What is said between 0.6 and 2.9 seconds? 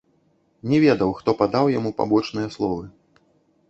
Не ведаў, хто падаў яму пабочныя словы.